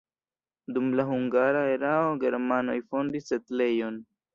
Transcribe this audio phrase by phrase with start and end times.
[0.77, 4.07] Dum la hungara erao germanoj fondis setlejon.